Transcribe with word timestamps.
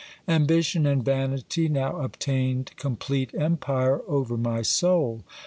Ambition 0.27 0.87
and 0.87 1.05
vanity 1.05 1.67
now 1.69 1.95
obtained 1.97 2.71
complete 2.75 3.31
empire 3.35 4.01
over 4.07 4.35
my 4.35 4.63
soul. 4.63 5.23